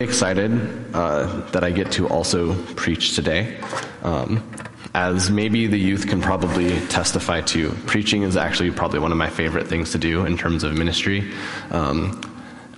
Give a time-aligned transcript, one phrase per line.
[0.00, 0.52] excited
[0.94, 3.58] uh, that I get to also preach today.
[4.04, 4.48] Um,
[4.94, 9.28] as maybe the youth can probably testify to, preaching is actually probably one of my
[9.28, 11.32] favorite things to do in terms of ministry.
[11.72, 12.20] Um,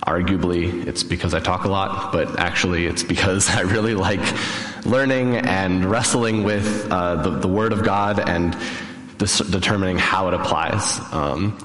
[0.01, 4.21] arguably, it's because I talk a lot, but actually, it's because I really like
[4.87, 8.57] learning and wrestling with uh, the, the, Word of God and
[9.19, 10.99] determining how it applies.
[11.11, 11.55] Um,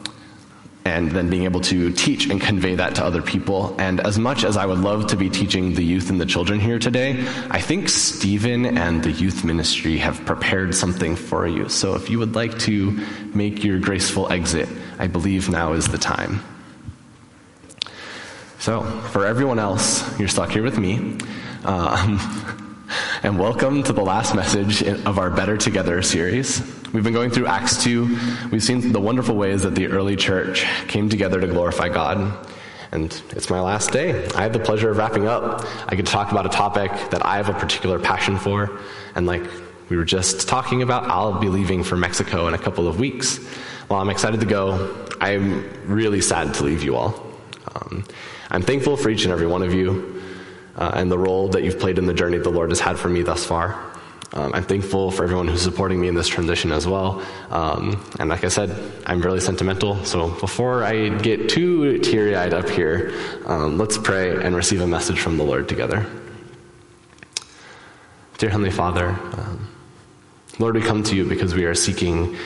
[0.87, 3.75] and then being able to teach and convey that to other people.
[3.77, 6.61] And as much as I would love to be teaching the youth and the children
[6.61, 11.69] here today, I think Stephen and the youth ministry have prepared something for you.
[11.69, 12.93] So if you would like to
[13.34, 16.41] make your graceful exit, I believe now is the time.
[18.60, 18.82] So,
[19.12, 21.18] for everyone else, you're stuck here with me.
[21.65, 22.21] Um,
[23.24, 26.62] and welcome to the last message of our Better Together series.
[26.96, 28.48] We've been going through Acts 2.
[28.50, 32.48] We've seen the wonderful ways that the early church came together to glorify God.
[32.91, 34.27] And it's my last day.
[34.28, 35.62] I have the pleasure of wrapping up.
[35.88, 38.80] I get to talk about a topic that I have a particular passion for.
[39.14, 39.42] And like
[39.90, 43.45] we were just talking about, I'll be leaving for Mexico in a couple of weeks.
[43.88, 47.30] While I'm excited to go, I'm really sad to leave you all.
[47.74, 48.06] Um,
[48.49, 50.23] I'm thankful for each and every one of you
[50.76, 53.10] uh, and the role that you've played in the journey the Lord has had for
[53.10, 53.85] me thus far.
[54.37, 57.23] Um, I'm thankful for everyone who's supporting me in this transition as well.
[57.48, 58.70] Um, and like I said,
[59.06, 60.04] I'm really sentimental.
[60.04, 63.15] So before I get too teary eyed up here,
[63.46, 66.04] um, let's pray and receive a message from the Lord together.
[68.37, 69.70] Dear Heavenly Father, um,
[70.59, 72.37] Lord, we come to you because we are seeking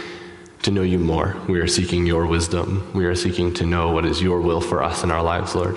[0.62, 1.36] to know you more.
[1.48, 2.88] We are seeking your wisdom.
[2.94, 5.76] We are seeking to know what is your will for us in our lives, Lord.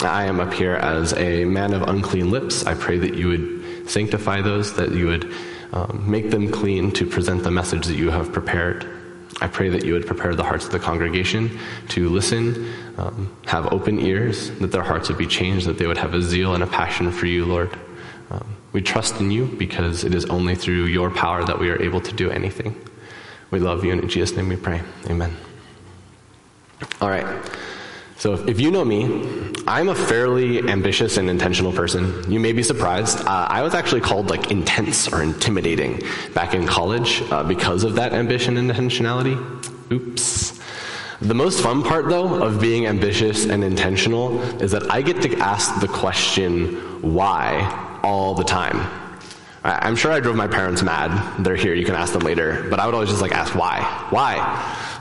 [0.00, 2.64] I am up here as a man of unclean lips.
[2.64, 3.53] I pray that you would
[3.86, 5.32] sanctify those, that you would
[5.72, 8.86] um, make them clean to present the message that you have prepared.
[9.40, 13.72] I pray that you would prepare the hearts of the congregation to listen, um, have
[13.72, 16.62] open ears, that their hearts would be changed, that they would have a zeal and
[16.62, 17.76] a passion for you, Lord.
[18.30, 21.80] Um, we trust in you because it is only through your power that we are
[21.82, 22.80] able to do anything.
[23.50, 24.82] We love you, and in Jesus' name we pray.
[25.10, 25.36] Amen.
[27.00, 27.26] All right.
[28.24, 32.32] So, if you know me, I'm a fairly ambitious and intentional person.
[32.32, 33.18] You may be surprised.
[33.18, 36.00] Uh, I was actually called like intense or intimidating
[36.32, 39.36] back in college uh, because of that ambition and intentionality.
[39.92, 40.58] Oops.
[41.20, 45.36] The most fun part, though, of being ambitious and intentional is that I get to
[45.40, 48.90] ask the question, why, all the time.
[49.64, 51.44] I'm sure I drove my parents mad.
[51.44, 52.68] They're here, you can ask them later.
[52.70, 53.82] But I would always just like ask, why?
[54.08, 54.38] Why?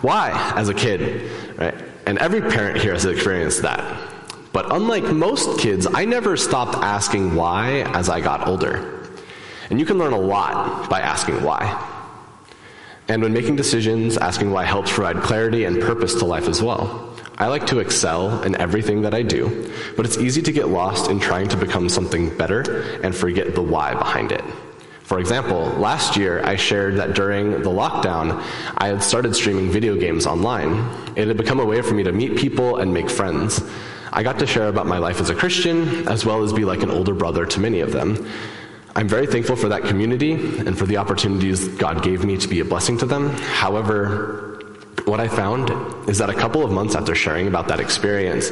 [0.02, 0.54] Why?
[0.58, 1.93] As a kid, right?
[2.06, 4.12] And every parent here has experienced that.
[4.52, 9.10] But unlike most kids, I never stopped asking why as I got older.
[9.70, 11.90] And you can learn a lot by asking why.
[13.08, 17.10] And when making decisions, asking why helps provide clarity and purpose to life as well.
[17.38, 21.10] I like to excel in everything that I do, but it's easy to get lost
[21.10, 24.44] in trying to become something better and forget the why behind it.
[25.14, 28.44] For example, last year I shared that during the lockdown,
[28.78, 30.90] I had started streaming video games online.
[31.16, 33.62] It had become a way for me to meet people and make friends.
[34.12, 36.82] I got to share about my life as a Christian, as well as be like
[36.82, 38.28] an older brother to many of them.
[38.96, 42.62] I'm very thankful for that community and for the opportunities God gave me to be
[42.62, 43.30] a blessing to them.
[43.36, 44.53] However,
[45.06, 45.70] what I found
[46.10, 48.52] is that a couple of months after sharing about that experience,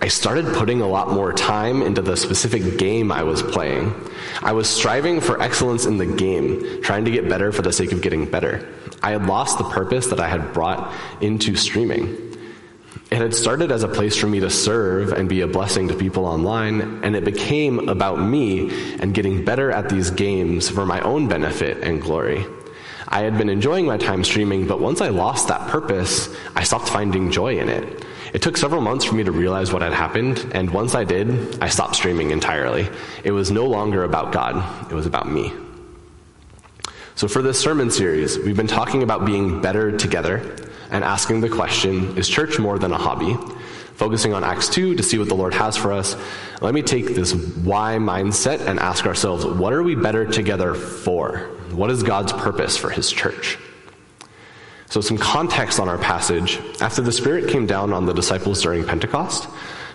[0.00, 3.94] I started putting a lot more time into the specific game I was playing.
[4.42, 7.92] I was striving for excellence in the game, trying to get better for the sake
[7.92, 8.66] of getting better.
[9.02, 12.16] I had lost the purpose that I had brought into streaming.
[13.10, 15.94] It had started as a place for me to serve and be a blessing to
[15.94, 21.00] people online, and it became about me and getting better at these games for my
[21.00, 22.46] own benefit and glory.
[23.08, 26.88] I had been enjoying my time streaming, but once I lost that purpose, I stopped
[26.88, 28.04] finding joy in it.
[28.32, 31.60] It took several months for me to realize what had happened, and once I did,
[31.60, 32.88] I stopped streaming entirely.
[33.24, 35.52] It was no longer about God, it was about me.
[37.16, 40.56] So, for this sermon series, we've been talking about being better together
[40.90, 43.36] and asking the question is church more than a hobby?
[44.00, 46.16] Focusing on Acts 2 to see what the Lord has for us.
[46.62, 51.50] Let me take this why mindset and ask ourselves what are we better together for?
[51.72, 53.58] What is God's purpose for his church?
[54.88, 56.58] So, some context on our passage.
[56.80, 59.46] After the Spirit came down on the disciples during Pentecost,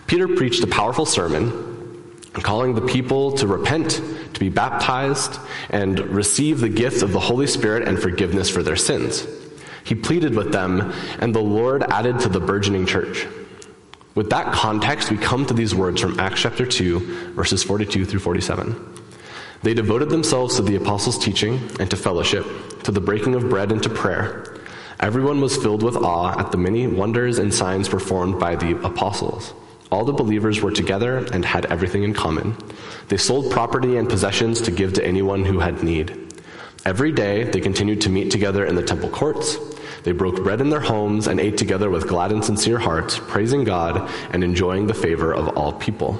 [0.05, 4.03] Peter preached a powerful sermon calling the people to repent,
[4.35, 5.39] to be baptized,
[5.71, 9.25] and receive the gift of the Holy Spirit and forgiveness for their sins.
[9.83, 13.25] He pleaded with them, and the Lord added to the burgeoning church.
[14.15, 18.21] With that context, we come to these words from Acts chapter 2, verses 42 through
[18.21, 18.73] 47.
[19.61, 22.45] They devoted themselves to the apostles' teaching and to fellowship,
[22.83, 24.55] to the breaking of bread and to prayer.
[25.01, 29.53] Everyone was filled with awe at the many wonders and signs performed by the apostles.
[29.91, 32.55] All the believers were together and had everything in common.
[33.09, 36.33] They sold property and possessions to give to anyone who had need.
[36.85, 39.57] Every day they continued to meet together in the temple courts.
[40.05, 43.63] They broke bread in their homes and ate together with glad and sincere hearts, praising
[43.63, 46.19] God and enjoying the favor of all people.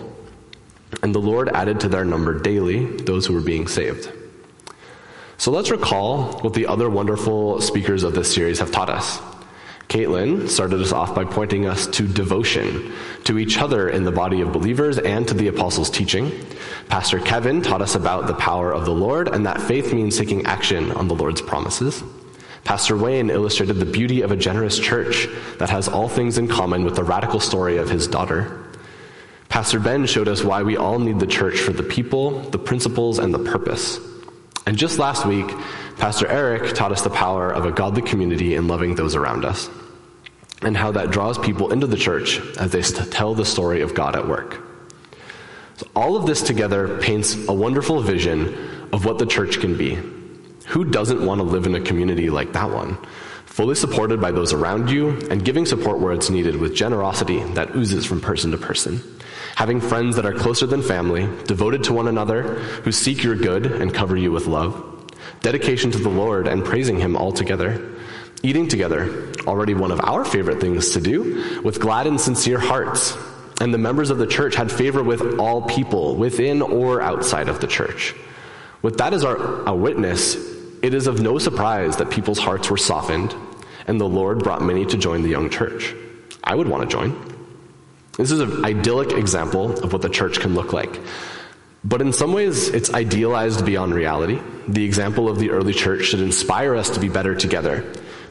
[1.04, 4.12] And the Lord added to their number daily those who were being saved.
[5.38, 9.22] So let's recall what the other wonderful speakers of this series have taught us.
[9.88, 12.92] Caitlin started us off by pointing us to devotion,
[13.26, 16.32] to each other in the body of believers and to the apostles' teaching.
[16.90, 20.44] Pastor Kevin taught us about the power of the Lord and that faith means taking
[20.48, 22.04] action on the Lord's promises.
[22.66, 25.28] Pastor Wayne illustrated the beauty of a generous church
[25.60, 28.66] that has all things in common with the radical story of his daughter.
[29.50, 33.20] Pastor Ben showed us why we all need the church for the people, the principles,
[33.20, 34.00] and the purpose.
[34.66, 35.46] And just last week,
[35.98, 39.70] Pastor Eric taught us the power of a godly community in loving those around us,
[40.64, 44.16] and how that draws people into the church as they tell the story of God
[44.16, 44.60] at work.
[45.78, 50.00] So all of this together paints a wonderful vision of what the church can be.
[50.76, 52.98] Who doesn't want to live in a community like that one?
[53.48, 57.76] Fully supported by those around you and giving support where it's needed with generosity that
[57.76, 59.02] oozes from person to person
[59.56, 62.44] having friends that are closer than family, devoted to one another,
[62.84, 67.00] who seek your good and cover you with love, dedication to the Lord and praising
[67.00, 67.96] Him all together,
[68.44, 73.18] eating together, already one of our favorite things to do, with glad and sincere hearts.
[73.62, 77.62] And the members of the church had favor with all people, within or outside of
[77.62, 78.14] the church.
[78.82, 80.55] With that as our, our witness,
[80.86, 83.34] it is of no surprise that people's hearts were softened,
[83.88, 85.96] and the Lord brought many to join the young church.
[86.44, 87.36] I would want to join.
[88.18, 91.02] This is an idyllic example of what the church can look like.
[91.84, 94.40] But in some ways, it's idealized beyond reality.
[94.68, 97.84] The example of the early church should inspire us to be better together.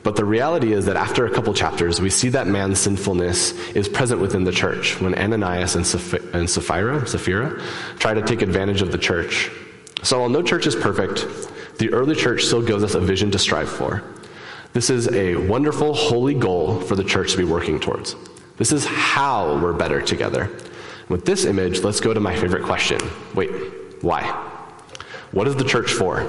[0.05, 3.89] But the reality is that after a couple chapters, we see that man's sinfulness is
[3.89, 7.61] present within the church when Ananias and, Sapphira, and Sapphira, Sapphira
[7.99, 9.51] try to take advantage of the church.
[10.05, 11.27] So while no church is perfect,
[11.79, 14.03] the early church still gives us a vision to strive for.
[14.73, 18.17] This is a wonderful, holy goal for the church to be working towards.
[18.57, 20.51] This is how we're better together.
[21.09, 22.99] With this image, let's go to my favorite question.
[23.35, 23.51] Wait,
[24.03, 24.23] why?
[25.33, 26.29] What is the church for?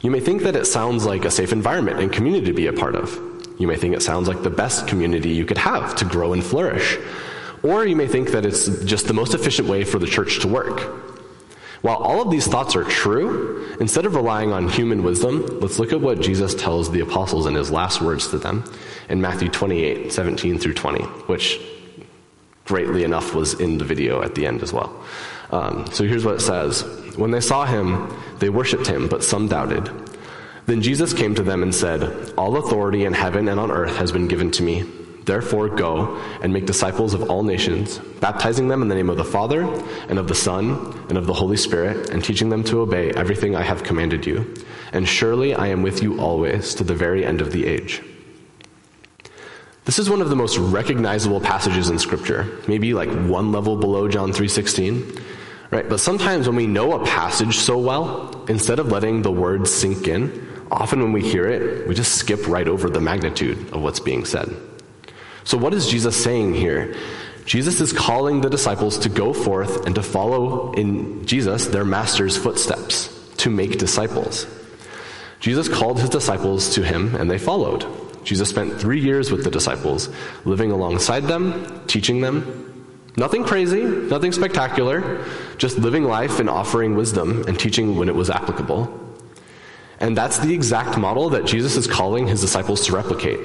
[0.00, 2.72] You may think that it sounds like a safe environment and community to be a
[2.72, 3.18] part of.
[3.58, 6.44] You may think it sounds like the best community you could have to grow and
[6.44, 6.98] flourish.
[7.62, 10.48] Or you may think that it's just the most efficient way for the church to
[10.48, 11.13] work.
[11.84, 15.92] While all of these thoughts are true, instead of relying on human wisdom, let's look
[15.92, 18.64] at what Jesus tells the apostles in his last words to them
[19.10, 21.60] in Matthew 28 17 through 20, which
[22.64, 24.98] greatly enough was in the video at the end as well.
[25.50, 26.84] Um, so here's what it says
[27.18, 29.90] When they saw him, they worshiped him, but some doubted.
[30.64, 34.10] Then Jesus came to them and said, All authority in heaven and on earth has
[34.10, 34.90] been given to me.
[35.24, 39.24] Therefore, go and make disciples of all nations, baptizing them in the name of the
[39.24, 39.62] Father,
[40.08, 43.56] and of the Son, and of the Holy Spirit, and teaching them to obey everything
[43.56, 44.54] I have commanded you.
[44.92, 48.02] And surely I am with you always to the very end of the age.
[49.86, 54.08] This is one of the most recognizable passages in Scripture, maybe like one level below
[54.08, 55.20] John 3:16.
[55.70, 55.88] Right?
[55.88, 60.06] But sometimes when we know a passage so well, instead of letting the words sink
[60.06, 64.00] in, often when we hear it, we just skip right over the magnitude of what's
[64.00, 64.54] being said.
[65.44, 66.96] So, what is Jesus saying here?
[67.44, 72.36] Jesus is calling the disciples to go forth and to follow in Jesus, their master's
[72.36, 74.46] footsteps, to make disciples.
[75.40, 77.84] Jesus called his disciples to him, and they followed.
[78.24, 80.08] Jesus spent three years with the disciples,
[80.46, 82.70] living alongside them, teaching them.
[83.18, 85.22] Nothing crazy, nothing spectacular,
[85.58, 88.88] just living life and offering wisdom and teaching when it was applicable.
[90.00, 93.38] And that's the exact model that Jesus is calling his disciples to replicate.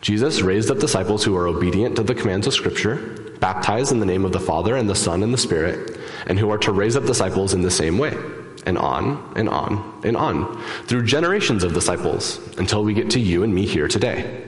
[0.00, 4.06] Jesus raised up disciples who are obedient to the commands of Scripture, baptized in the
[4.06, 6.96] name of the Father and the Son and the Spirit, and who are to raise
[6.96, 8.16] up disciples in the same way,
[8.64, 13.42] and on and on and on, through generations of disciples, until we get to you
[13.42, 14.44] and me here today.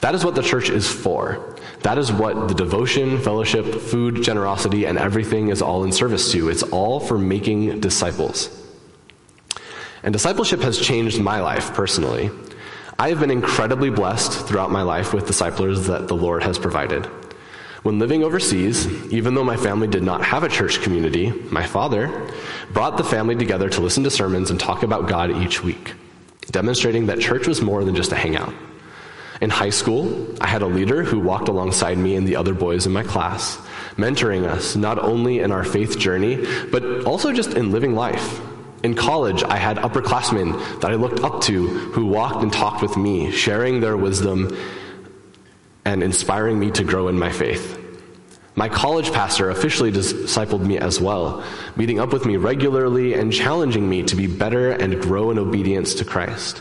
[0.00, 1.56] That is what the church is for.
[1.82, 6.48] That is what the devotion, fellowship, food, generosity, and everything is all in service to.
[6.48, 8.48] It's all for making disciples.
[10.02, 12.30] And discipleship has changed my life personally.
[13.00, 17.06] I have been incredibly blessed throughout my life with disciplers that the Lord has provided.
[17.82, 22.30] When living overseas, even though my family did not have a church community, my father
[22.74, 25.94] brought the family together to listen to sermons and talk about God each week,
[26.50, 28.52] demonstrating that church was more than just a hangout.
[29.40, 32.84] In high school, I had a leader who walked alongside me and the other boys
[32.84, 33.56] in my class,
[33.96, 38.42] mentoring us not only in our faith journey, but also just in living life.
[38.82, 42.96] In college, I had upperclassmen that I looked up to who walked and talked with
[42.96, 44.56] me, sharing their wisdom
[45.84, 47.76] and inspiring me to grow in my faith.
[48.54, 51.44] My college pastor officially discipled me as well,
[51.76, 55.94] meeting up with me regularly and challenging me to be better and grow in obedience
[55.96, 56.58] to Christ.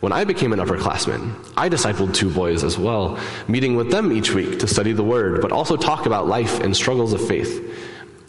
[0.00, 4.32] When I became an upperclassman, I discipled two boys as well, meeting with them each
[4.32, 7.64] week to study the Word, but also talk about life and struggles of faith.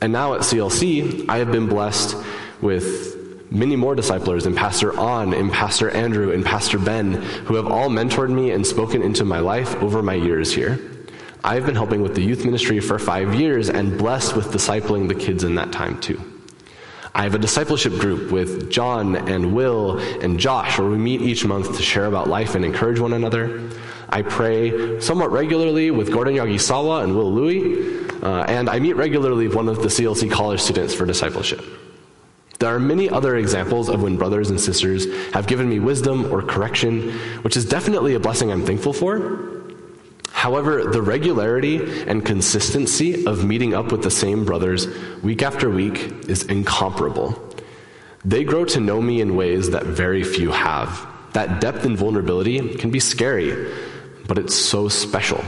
[0.01, 2.15] And now at CLC, I have been blessed
[2.61, 3.18] with
[3.51, 7.89] many more disciplers and Pastor On, and Pastor Andrew, and Pastor Ben, who have all
[7.89, 10.79] mentored me and spoken into my life over my years here.
[11.43, 15.15] I've been helping with the youth ministry for five years and blessed with discipling the
[15.15, 16.21] kids in that time too.
[17.15, 21.45] I have a discipleship group with John and Will and Josh where we meet each
[21.45, 23.69] month to share about life and encourage one another.
[24.09, 29.47] I pray somewhat regularly with Gordon Yagisawa and Will Louie, uh, and I meet regularly
[29.47, 31.63] with one of the CLC college students for discipleship.
[32.59, 36.41] There are many other examples of when brothers and sisters have given me wisdom or
[36.41, 37.11] correction,
[37.41, 39.61] which is definitely a blessing I'm thankful for.
[40.31, 44.87] However, the regularity and consistency of meeting up with the same brothers
[45.23, 47.41] week after week is incomparable.
[48.25, 51.07] They grow to know me in ways that very few have.
[51.33, 53.73] That depth and vulnerability can be scary,
[54.27, 55.43] but it's so special.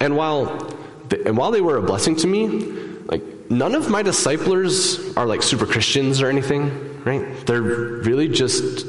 [0.00, 0.74] And while,
[1.08, 2.93] they, and while they were a blessing to me,
[3.50, 7.46] none of my disciples are like super Christians or anything, right?
[7.46, 8.86] They're really just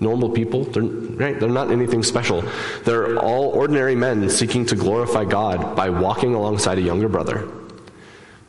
[0.00, 0.64] normal people.
[0.64, 1.38] They're, right?
[1.38, 2.42] They're not anything special.
[2.84, 7.48] They're all ordinary men seeking to glorify God by walking alongside a younger brother.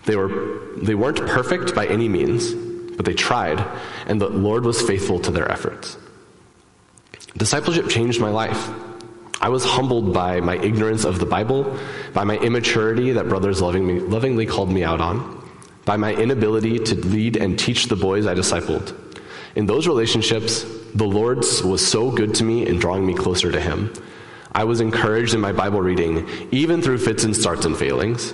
[0.05, 2.53] They, were, they weren't perfect by any means,
[2.95, 3.63] but they tried,
[4.07, 5.97] and the Lord was faithful to their efforts.
[7.37, 8.69] Discipleship changed my life.
[9.41, 11.75] I was humbled by my ignorance of the Bible,
[12.13, 15.49] by my immaturity that brothers lovingly, lovingly called me out on,
[15.83, 18.95] by my inability to lead and teach the boys I discipled.
[19.55, 23.59] In those relationships, the Lord was so good to me in drawing me closer to
[23.59, 23.91] Him.
[24.51, 28.33] I was encouraged in my Bible reading, even through fits and starts and failings.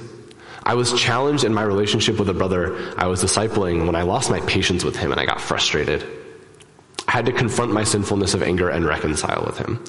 [0.64, 4.30] I was challenged in my relationship with a brother I was discipling when I lost
[4.30, 6.06] my patience with him and I got frustrated.
[7.08, 9.82] I had to confront my sinfulness of anger and reconcile with him.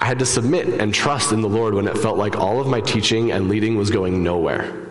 [0.00, 2.66] I had to submit and trust in the Lord when it felt like all of
[2.66, 4.88] my teaching and leading was going nowhere.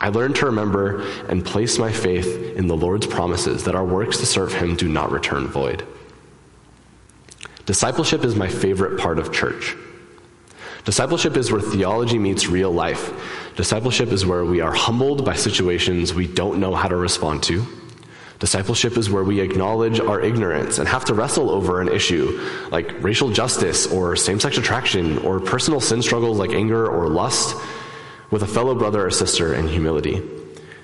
[0.00, 4.18] I learned to remember and place my faith in the Lord's promises that our works
[4.18, 5.84] to serve Him do not return void.
[7.66, 9.76] Discipleship is my favorite part of church.
[10.84, 13.12] Discipleship is where theology meets real life.
[13.56, 17.66] Discipleship is where we are humbled by situations we don't know how to respond to.
[18.38, 22.40] Discipleship is where we acknowledge our ignorance and have to wrestle over an issue
[22.70, 27.56] like racial justice or same sex attraction or personal sin struggles like anger or lust
[28.30, 30.22] with a fellow brother or sister in humility.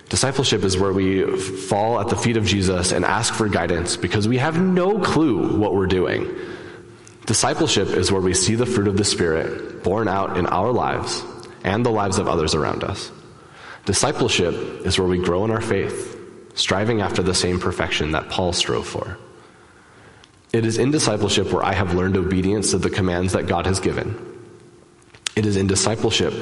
[0.09, 4.27] Discipleship is where we fall at the feet of Jesus and ask for guidance because
[4.27, 6.37] we have no clue what we're doing.
[7.27, 11.25] Discipleship is where we see the fruit of the Spirit borne out in our lives
[11.63, 13.11] and the lives of others around us.
[13.87, 16.19] Discipleship is where we grow in our faith,
[16.55, 19.19] striving after the same perfection that Paul strove for.
[20.53, 23.81] It is in discipleship where I have learned obedience to the commands that God has
[23.81, 24.17] given.
[25.35, 26.33] It is in discipleship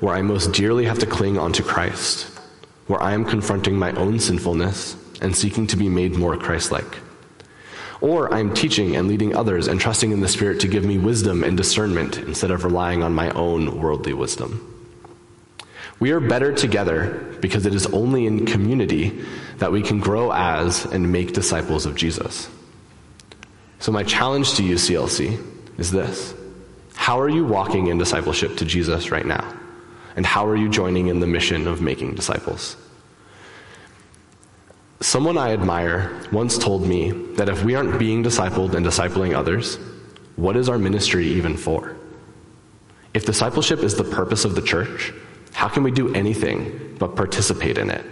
[0.00, 2.26] where I most dearly have to cling onto Christ,
[2.86, 7.00] where I am confronting my own sinfulness and seeking to be made more Christ like.
[8.00, 11.44] Or I'm teaching and leading others and trusting in the Spirit to give me wisdom
[11.44, 14.79] and discernment instead of relying on my own worldly wisdom.
[16.00, 19.22] We are better together because it is only in community
[19.58, 22.48] that we can grow as and make disciples of Jesus.
[23.78, 25.42] So, my challenge to you, CLC,
[25.78, 26.34] is this
[26.94, 29.54] How are you walking in discipleship to Jesus right now?
[30.16, 32.76] And how are you joining in the mission of making disciples?
[35.00, 39.78] Someone I admire once told me that if we aren't being discipled and discipling others,
[40.36, 41.96] what is our ministry even for?
[43.14, 45.12] If discipleship is the purpose of the church,
[45.52, 48.04] how can we do anything but participate in it?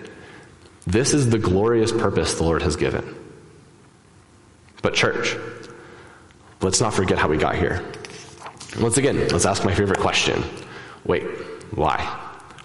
[0.87, 3.15] This is the glorious purpose the Lord has given.
[4.83, 5.37] But, church,
[6.63, 7.85] let's not forget how we got here.
[8.81, 10.43] Once again, let's ask my favorite question
[11.05, 11.25] wait,
[11.73, 11.99] why?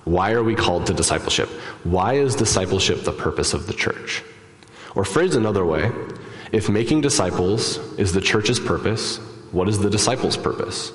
[0.05, 1.49] Why are we called to discipleship?
[1.83, 4.23] Why is discipleship the purpose of the church?
[4.95, 5.91] Or phrased another way,
[6.51, 9.17] if making disciples is the church's purpose,
[9.51, 10.91] what is the disciples' purpose?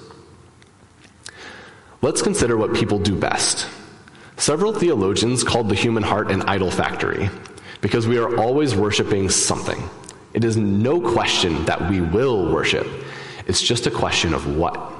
[2.00, 3.68] Let's consider what people do best.
[4.36, 7.28] Several theologians called the human heart an idol factory
[7.80, 9.82] because we are always worshiping something.
[10.32, 12.86] It is no question that we will worship,
[13.46, 14.94] it's just a question of what.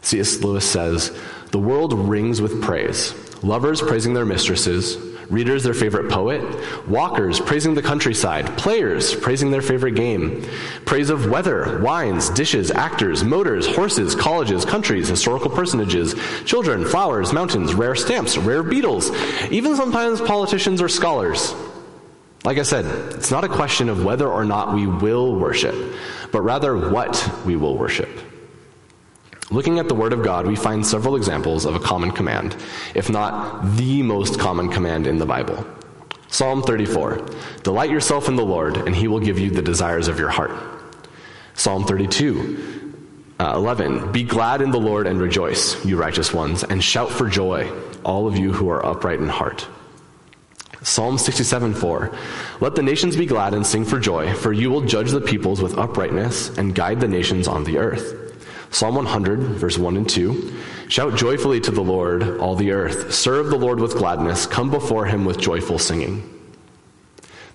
[0.00, 0.42] C.S.
[0.42, 1.16] Lewis says,
[1.50, 4.96] The world rings with praise lovers praising their mistresses,
[5.32, 6.42] readers their favorite poet,
[6.86, 10.44] walkers praising the countryside, players praising their favorite game,
[10.84, 17.74] praise of weather, wines, dishes, actors, motors, horses, colleges, countries, historical personages, children, flowers, mountains,
[17.74, 19.10] rare stamps, rare beetles,
[19.50, 21.54] even sometimes politicians or scholars.
[22.44, 22.84] Like I said,
[23.14, 25.74] it's not a question of whether or not we will worship,
[26.30, 28.10] but rather what we will worship.
[29.52, 32.56] Looking at the Word of God, we find several examples of a common command,
[32.94, 35.66] if not the most common command in the Bible.
[36.28, 37.20] Psalm 34
[37.62, 40.52] Delight yourself in the Lord, and he will give you the desires of your heart.
[41.52, 42.94] Psalm 32
[43.38, 47.28] uh, 11 Be glad in the Lord and rejoice, you righteous ones, and shout for
[47.28, 47.70] joy,
[48.06, 49.68] all of you who are upright in heart.
[50.82, 52.16] Psalm 67 4
[52.60, 55.60] Let the nations be glad and sing for joy, for you will judge the peoples
[55.60, 58.21] with uprightness and guide the nations on the earth.
[58.72, 60.60] Psalm 100, verse 1 and 2.
[60.88, 63.12] Shout joyfully to the Lord, all the earth.
[63.12, 64.46] Serve the Lord with gladness.
[64.46, 66.28] Come before him with joyful singing.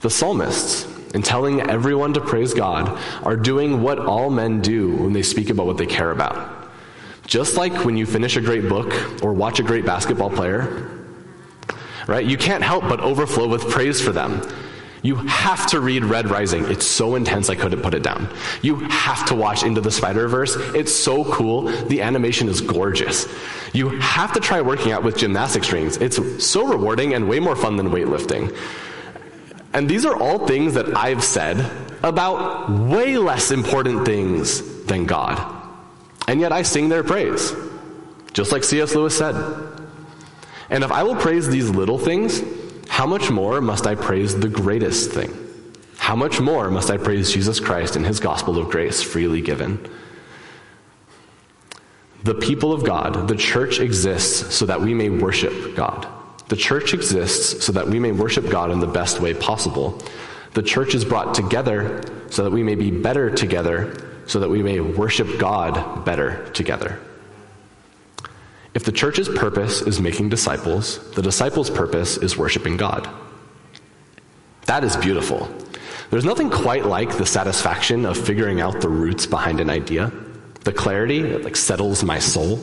[0.01, 5.11] The psalmists, in telling everyone to praise God, are doing what all men do when
[5.11, 6.69] they speak about what they care about.
[7.25, 10.87] Just like when you finish a great book or watch a great basketball player,
[12.07, 12.27] right?
[12.27, 14.41] You can't help but overflow with praise for them.
[15.03, 16.65] You have to read Red Rising.
[16.65, 18.29] It's so intense I couldn't put it down.
[18.61, 20.55] You have to watch Into the Spider Verse.
[20.75, 21.63] It's so cool.
[21.63, 23.27] The animation is gorgeous.
[23.73, 25.97] You have to try working out with gymnastics rings.
[25.97, 28.55] It's so rewarding and way more fun than weightlifting.
[29.73, 31.69] And these are all things that I've said
[32.03, 35.39] about way less important things than God.
[36.27, 37.53] And yet I sing their praise,
[38.33, 38.95] just like C.S.
[38.95, 39.35] Lewis said.
[40.69, 42.41] And if I will praise these little things,
[42.97, 45.31] how much more must I praise the greatest thing?
[45.97, 49.87] How much more must I praise Jesus Christ and his gospel of grace freely given?
[52.23, 56.07] The people of God, the church exists so that we may worship God.
[56.47, 60.01] The church exists so that we may worship God in the best way possible.
[60.55, 62.01] The church is brought together
[62.31, 66.99] so that we may be better together, so that we may worship God better together.
[68.77, 73.09] If the church's purpose is making disciples, the disciples' purpose is worshiping God.
[74.67, 75.49] That is beautiful.
[76.11, 80.11] There's nothing quite like the satisfaction of figuring out the roots behind an idea,
[80.63, 82.57] the clarity that like settles my soul.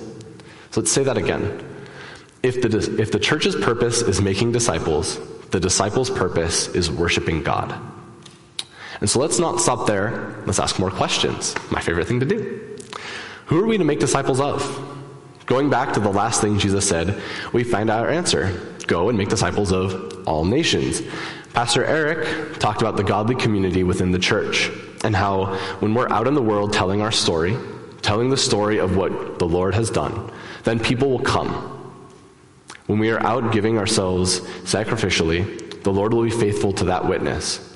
[0.71, 1.59] So let's say that again.
[2.45, 5.19] If the, if the church's purpose is making disciples,
[5.51, 7.75] the disciples' purpose is worshiping God.
[9.01, 10.41] And so let's not stop there.
[10.47, 11.57] Let's ask more questions.
[11.73, 12.79] My favorite thing to do.
[13.47, 14.94] Who are we to make disciples of?
[15.47, 17.21] Going back to the last thing Jesus said,
[17.53, 21.03] we find our answer go and make disciples of all nations.
[21.55, 24.71] Pastor Eric talked about the godly community within the church
[25.03, 27.57] and how when we're out in the world telling our story,
[28.03, 30.31] telling the story of what the Lord has done,
[30.65, 31.71] then people will come.
[32.87, 37.71] When we are out giving ourselves sacrificially, the Lord will be faithful to that witness.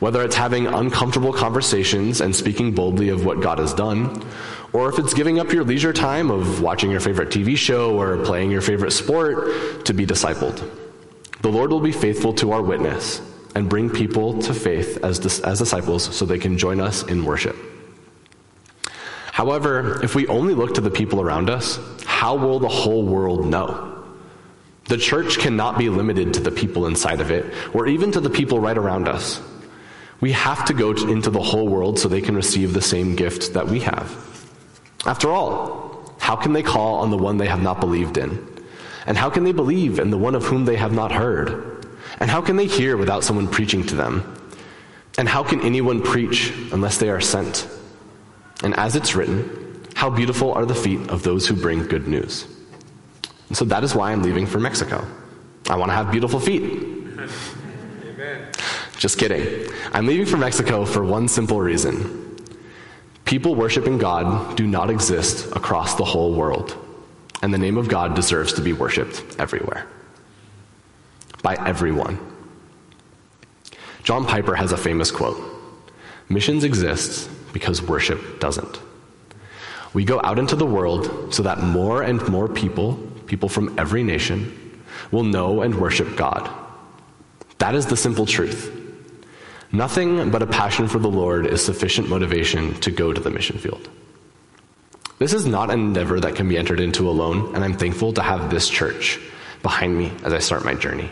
[0.00, 4.24] Whether it's having uncomfortable conversations and speaking boldly of what God has done,
[4.72, 8.22] or if it's giving up your leisure time of watching your favorite TV show or
[8.24, 10.68] playing your favorite sport to be discipled.
[11.40, 13.22] The Lord will be faithful to our witness
[13.54, 17.56] and bring people to faith as, as disciples so they can join us in worship.
[19.32, 23.46] However, if we only look to the people around us, how will the whole world
[23.46, 24.04] know?
[24.86, 28.30] The church cannot be limited to the people inside of it, or even to the
[28.30, 29.40] people right around us.
[30.20, 33.54] We have to go into the whole world so they can receive the same gift
[33.54, 34.37] that we have.
[35.06, 38.46] After all, how can they call on the one they have not believed in?
[39.06, 41.86] And how can they believe in the one of whom they have not heard?
[42.20, 44.34] And how can they hear without someone preaching to them?
[45.16, 47.66] And how can anyone preach unless they are sent?
[48.62, 52.46] And as it's written, how beautiful are the feet of those who bring good news.
[53.48, 55.06] And so that is why I'm leaving for Mexico.
[55.70, 56.62] I want to have beautiful feet.
[58.04, 58.48] Amen.
[58.98, 59.72] Just kidding.
[59.92, 62.27] I'm leaving for Mexico for one simple reason
[63.28, 66.74] People worshiping God do not exist across the whole world,
[67.42, 69.86] and the name of God deserves to be worshiped everywhere.
[71.42, 72.18] By everyone.
[74.02, 75.36] John Piper has a famous quote
[76.30, 78.80] Missions exists because worship doesn't.
[79.92, 82.94] We go out into the world so that more and more people,
[83.26, 86.48] people from every nation, will know and worship God.
[87.58, 88.87] That is the simple truth.
[89.72, 93.58] Nothing but a passion for the Lord is sufficient motivation to go to the mission
[93.58, 93.88] field.
[95.18, 98.22] This is not an endeavor that can be entered into alone, and I'm thankful to
[98.22, 99.20] have this church
[99.62, 101.10] behind me as I start my journey.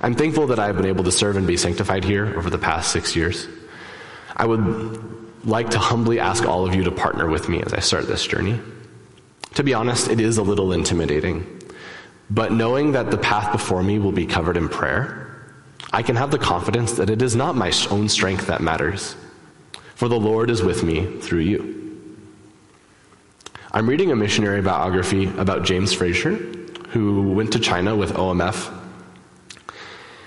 [0.00, 2.90] I'm thankful that I've been able to serve and be sanctified here over the past
[2.90, 3.46] six years.
[4.34, 7.80] I would like to humbly ask all of you to partner with me as I
[7.80, 8.58] start this journey.
[9.54, 11.60] To be honest, it is a little intimidating.
[12.30, 15.19] But knowing that the path before me will be covered in prayer,
[15.92, 19.16] I can have the confidence that it is not my own strength that matters,
[19.96, 21.80] for the Lord is with me through you.
[23.72, 26.36] I'm reading a missionary biography about James Fraser,
[26.90, 28.72] who went to China with OMF.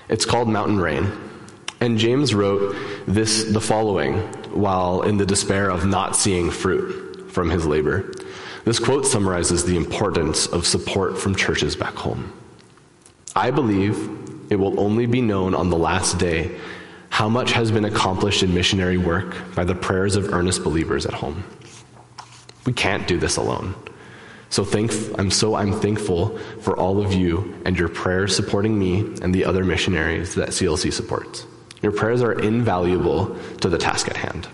[0.09, 1.11] It's called Mountain Rain.
[1.81, 4.17] And James wrote this the following
[4.53, 8.13] while in the despair of not seeing fruit from his labor.
[8.63, 12.31] This quote summarizes the importance of support from churches back home.
[13.35, 16.57] I believe it will only be known on the last day
[17.09, 21.13] how much has been accomplished in missionary work by the prayers of earnest believers at
[21.13, 21.43] home.
[22.65, 23.75] We can't do this alone.
[24.49, 28.99] So thank, I'm so I'm thankful for all of you and your prayers supporting me
[29.21, 31.45] and the other missionaries that CLC supports.
[31.81, 34.47] Your prayers are invaluable to the task at hand.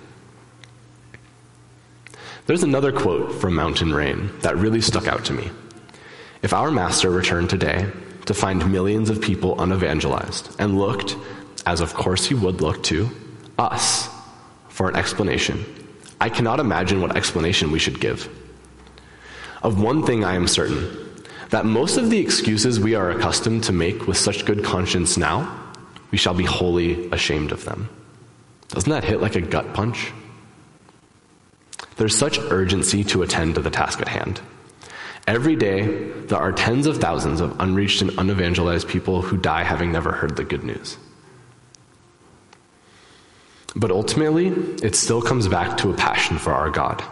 [2.45, 5.51] There's another quote from Mountain Rain that really stuck out to me.
[6.41, 7.91] If our master returned today
[8.29, 11.17] to find millions of people unevangelized and looked,
[11.65, 13.09] as of course he would look to,
[13.57, 14.07] us
[14.67, 15.65] for an explanation,
[16.21, 18.29] I cannot imagine what explanation we should give.
[19.63, 23.73] Of one thing I am certain that most of the excuses we are accustomed to
[23.73, 25.51] make with such good conscience now,
[26.11, 27.89] we shall be wholly ashamed of them.
[28.67, 30.11] Doesn't that hit like a gut punch?
[31.97, 34.39] There's such urgency to attend to the task at hand.
[35.29, 35.83] Every day,
[36.25, 40.35] there are tens of thousands of unreached and unevangelized people who die having never heard
[40.35, 40.97] the good news.
[43.75, 44.47] But ultimately,
[44.81, 47.03] it still comes back to a passion for our God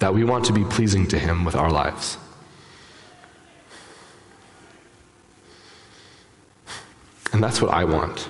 [0.00, 2.18] that we want to be pleasing to Him with our lives.
[7.32, 8.28] And that's what I want.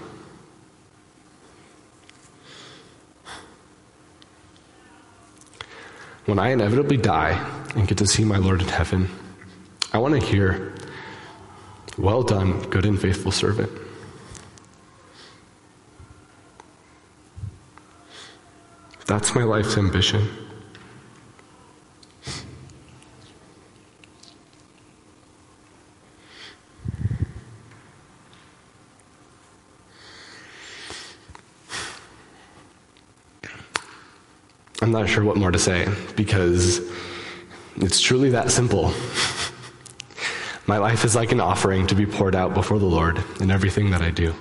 [6.27, 7.33] When I inevitably die
[7.75, 9.09] and get to see my Lord in heaven,
[9.93, 10.75] I want to hear,
[11.97, 13.71] Well done, good and faithful servant.
[19.07, 20.46] That's my life's ambition.
[34.87, 36.81] I'm not sure what more to say because
[37.75, 38.95] it's truly that simple.
[40.69, 43.91] My life is like an offering to be poured out before the Lord in everything
[43.91, 44.33] that I do.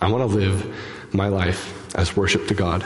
[0.00, 2.84] I want to live my life as worship to God,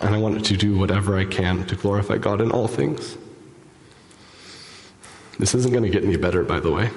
[0.00, 3.16] and I want to do whatever I can to glorify God in all things.
[5.38, 6.90] This isn't going to get any better, by the way.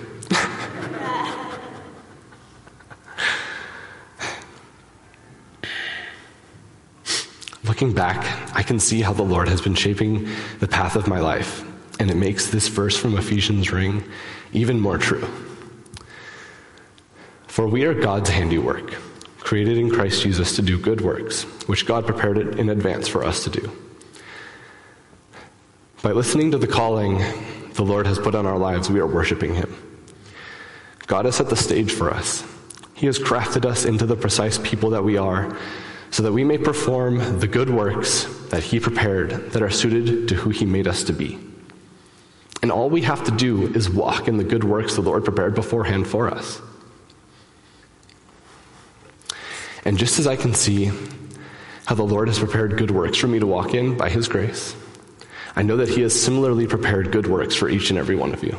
[7.75, 10.29] Looking back, I can see how the Lord has been shaping
[10.61, 11.65] the path of my life,
[11.99, 14.01] and it makes this verse from Ephesians ring
[14.53, 15.27] even more true.
[17.47, 18.91] For we are God's handiwork,
[19.39, 23.25] created in Christ Jesus to do good works, which God prepared it in advance for
[23.25, 23.69] us to do.
[26.01, 27.17] By listening to the calling
[27.73, 29.75] the Lord has put on our lives, we are worshiping Him.
[31.07, 32.45] God has set the stage for us.
[32.93, 35.57] He has crafted us into the precise people that we are
[36.15, 40.35] so that we may perform the good works that He prepared that are suited to
[40.35, 41.37] who He made us to be.
[42.61, 45.55] And all we have to do is walk in the good works the Lord prepared
[45.55, 46.61] beforehand for us.
[49.83, 50.89] And just as I can see
[51.83, 54.73] how the Lord has prepared good works for me to walk in by His grace,
[55.53, 58.41] I know that He has similarly prepared good works for each and every one of
[58.41, 58.57] you.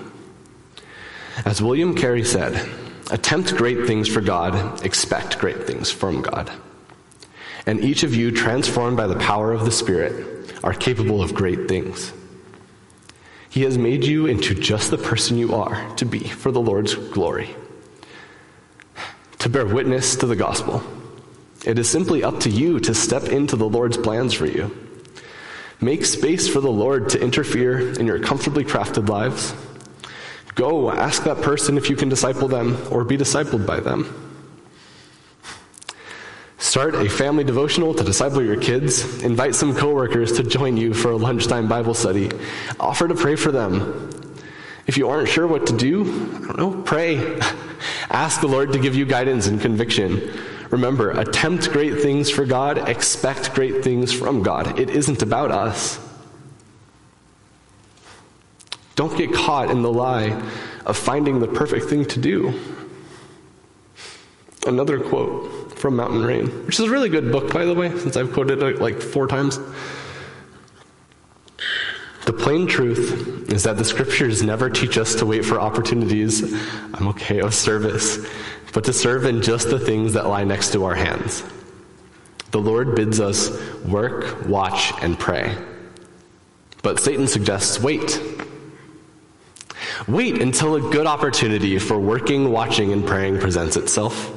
[1.46, 2.68] As William Carey said,
[3.10, 6.52] attempt great things for God, expect great things from God
[7.66, 11.68] and each of you, transformed by the power of the Spirit, are capable of great
[11.68, 12.12] things.
[13.50, 16.94] He has made you into just the person you are to be for the Lord's
[16.94, 17.54] glory,
[19.38, 20.82] to bear witness to the gospel.
[21.64, 24.70] It is simply up to you to step into the Lord's plans for you.
[25.80, 29.54] Make space for the Lord to interfere in your comfortably crafted lives.
[30.54, 34.25] Go ask that person if you can disciple them or be discipled by them.
[36.76, 39.22] Start a family devotional to disciple your kids.
[39.22, 42.30] Invite some coworkers to join you for a lunchtime Bible study.
[42.78, 44.10] Offer to pray for them.
[44.86, 47.40] If you aren't sure what to do, I don't know, pray.
[48.10, 50.30] Ask the Lord to give you guidance and conviction.
[50.68, 54.78] Remember, attempt great things for God, expect great things from God.
[54.78, 55.98] It isn't about us.
[58.96, 60.42] Don't get caught in the lie
[60.84, 62.52] of finding the perfect thing to do.
[64.66, 68.16] Another quote from Mountain Rain, which is a really good book, by the way, since
[68.16, 69.58] I've quoted it like four times.
[72.24, 76.54] The plain truth is that the scriptures never teach us to wait for opportunities,
[76.94, 78.26] I'm okay, of service,
[78.72, 81.44] but to serve in just the things that lie next to our hands.
[82.50, 83.50] The Lord bids us
[83.84, 85.56] work, watch, and pray.
[86.82, 88.20] But Satan suggests wait.
[90.08, 94.32] Wait until a good opportunity for working, watching, and praying presents itself.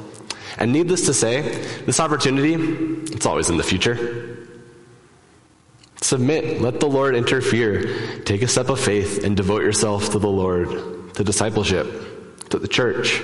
[0.60, 1.40] And needless to say,
[1.86, 2.52] this opportunity,
[3.12, 4.36] it's always in the future.
[6.02, 8.20] Submit, let the Lord interfere.
[8.24, 12.68] Take a step of faith and devote yourself to the Lord, to discipleship, to the
[12.68, 13.22] church.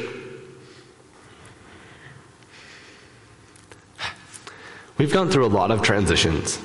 [4.97, 6.59] We've gone through a lot of transitions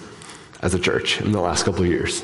[0.61, 2.23] as a church in the last couple years.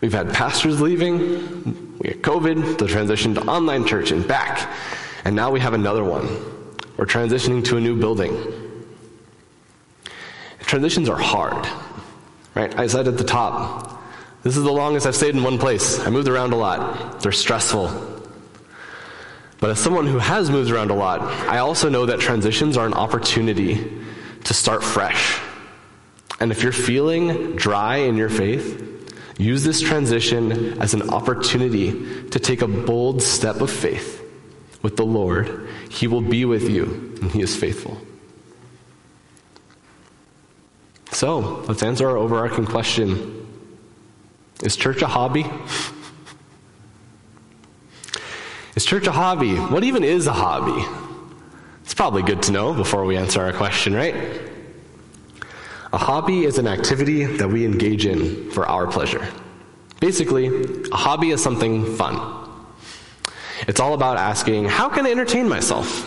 [0.00, 4.74] We've had pastors leaving, we had COVID, the transition to online church and back,
[5.26, 6.59] and now we have another one.
[7.00, 8.36] We're transitioning to a new building.
[10.58, 11.66] Transitions are hard,
[12.54, 12.78] right?
[12.78, 14.02] I said at the top,
[14.42, 15.98] this is the longest I've stayed in one place.
[15.98, 17.22] I moved around a lot.
[17.22, 17.88] They're stressful.
[19.60, 22.84] But as someone who has moved around a lot, I also know that transitions are
[22.84, 23.90] an opportunity
[24.44, 25.40] to start fresh.
[26.38, 32.38] And if you're feeling dry in your faith, use this transition as an opportunity to
[32.38, 34.19] take a bold step of faith
[34.82, 35.68] with the Lord.
[35.90, 38.00] He will be with you, and He is faithful.
[41.12, 43.46] So, let's answer our overarching question
[44.62, 45.44] Is church a hobby?
[48.76, 49.56] Is church a hobby?
[49.56, 50.82] What even is a hobby?
[51.82, 54.14] It's probably good to know before we answer our question, right?
[55.92, 59.26] A hobby is an activity that we engage in for our pleasure.
[59.98, 60.46] Basically,
[60.92, 62.39] a hobby is something fun.
[63.68, 66.06] It's all about asking, how can I entertain myself?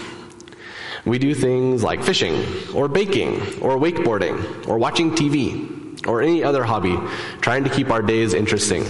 [1.05, 6.63] We do things like fishing, or baking, or wakeboarding, or watching TV, or any other
[6.63, 6.97] hobby,
[7.41, 8.85] trying to keep our days interesting.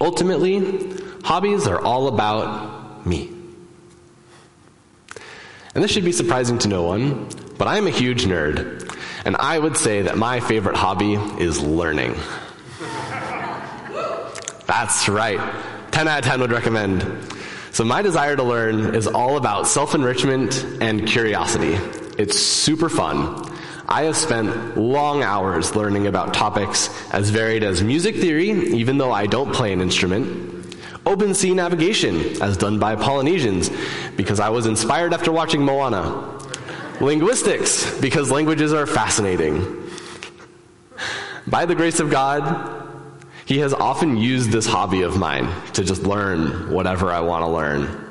[0.00, 3.30] Ultimately, hobbies are all about me.
[5.74, 8.92] And this should be surprising to no one, but I'm a huge nerd,
[9.24, 12.16] and I would say that my favorite hobby is learning.
[14.66, 15.40] That's right.
[15.96, 17.02] 10 out of 10 would recommend.
[17.72, 21.72] So, my desire to learn is all about self enrichment and curiosity.
[22.18, 23.50] It's super fun.
[23.88, 29.10] I have spent long hours learning about topics as varied as music theory, even though
[29.10, 33.70] I don't play an instrument, Open sea navigation, as done by Polynesians,
[34.18, 36.38] because I was inspired after watching Moana.
[37.00, 39.90] Linguistics, because languages are fascinating.
[41.46, 42.75] By the grace of God,
[43.46, 47.48] He has often used this hobby of mine to just learn whatever I want to
[47.48, 48.02] learn.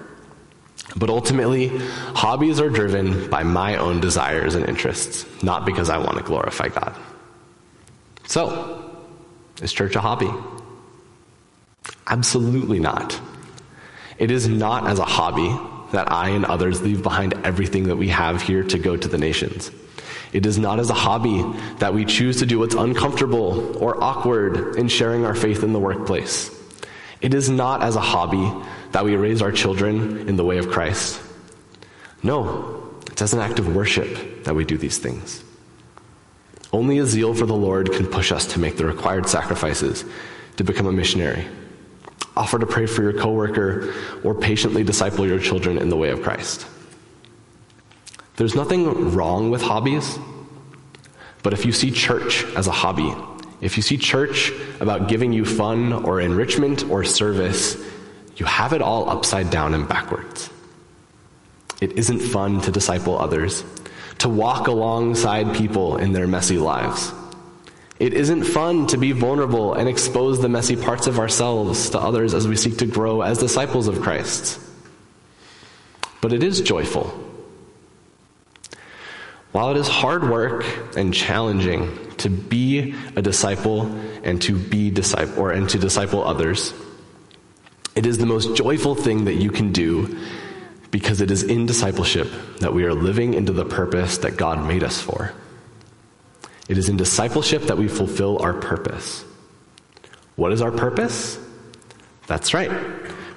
[0.95, 6.17] But ultimately, hobbies are driven by my own desires and interests, not because I want
[6.17, 6.95] to glorify God.
[8.28, 8.98] So,
[9.62, 10.32] is church a hobby?
[12.08, 13.19] Absolutely not.
[14.17, 15.54] It is not as a hobby
[15.91, 19.17] that I and others leave behind everything that we have here to go to the
[19.17, 19.69] nations.
[20.34, 21.43] It is not as a hobby
[21.80, 25.80] that we choose to do what's uncomfortable or awkward in sharing our faith in the
[25.80, 26.51] workplace.
[27.21, 28.51] It is not as a hobby
[28.91, 31.21] that we raise our children in the way of Christ.
[32.23, 35.43] No, it's as an act of worship that we do these things.
[36.73, 40.04] Only a zeal for the Lord can push us to make the required sacrifices
[40.58, 41.45] to become a missionary
[42.36, 46.21] offer to pray for your coworker, or patiently disciple your children in the way of
[46.21, 46.67] Christ.
[48.38, 50.19] There's nothing wrong with hobbies,
[51.41, 53.13] but if you see church as a hobby,
[53.62, 57.78] if you see church about giving you fun or enrichment or service,
[58.36, 60.50] you have it all upside down and backwards.
[61.80, 63.63] It isn't fun to disciple others,
[64.19, 67.13] to walk alongside people in their messy lives.
[68.00, 72.34] It isn't fun to be vulnerable and expose the messy parts of ourselves to others
[72.34, 74.60] as we seek to grow as disciples of Christ.
[76.19, 77.21] But it is joyful.
[79.55, 80.65] While it is hard work
[80.97, 83.83] and challenging to be a disciple
[84.21, 86.73] and to be disciple or and to disciple others,
[87.95, 90.19] it is the most joyful thing that you can do
[90.91, 92.27] because it is in discipleship
[92.59, 95.31] that we are living into the purpose that God made us for.
[96.67, 99.23] It is in discipleship that we fulfill our purpose.
[100.35, 101.39] What is our purpose?
[102.27, 102.71] That's right.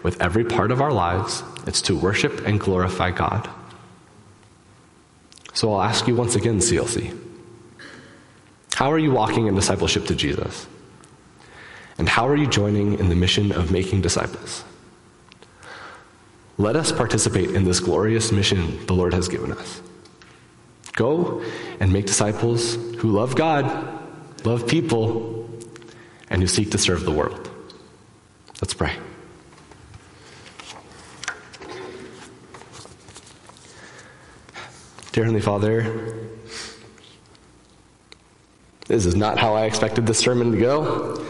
[0.03, 3.49] With every part of our lives, it's to worship and glorify God.
[5.59, 7.19] So I'll ask you once again, CLC.
[8.75, 10.69] How are you walking in discipleship to Jesus?
[11.99, 14.63] And how are you joining in the mission of making disciples?
[16.59, 19.83] Let us participate in this glorious mission the Lord has given us.
[20.93, 21.43] Go
[21.81, 23.65] and make disciples who love God,
[24.45, 25.51] love people,
[26.31, 27.51] and who seek to serve the world.
[28.63, 28.97] Let's pray.
[35.19, 36.15] Dear Heavenly Father,
[38.87, 41.27] this is not how I expected this sermon to go.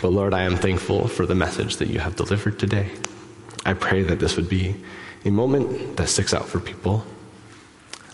[0.00, 2.88] But Lord, I am thankful for the message that you have delivered today.
[3.66, 4.76] I pray that this would be
[5.24, 7.04] a moment that sticks out for people.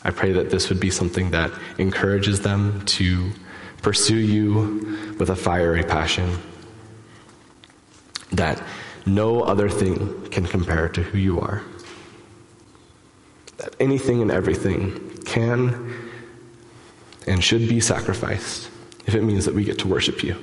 [0.02, 3.32] I pray that this would be something that encourages them to
[3.82, 6.38] pursue you with a fiery passion.
[8.32, 8.62] That
[9.04, 11.62] no other thing can compare to who you are.
[13.58, 16.10] That anything and everything can
[17.26, 18.68] and should be sacrificed
[19.06, 20.36] if it means that we get to worship you.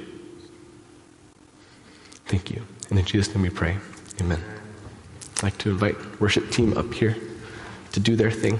[2.26, 2.62] Thank you.
[2.90, 3.78] And in Jesus' name we pray.
[4.22, 4.42] Amen.
[5.38, 7.18] I'd like to invite worship team up here
[7.92, 8.60] to do their thing.